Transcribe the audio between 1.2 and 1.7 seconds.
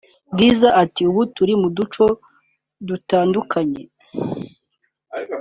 turi mu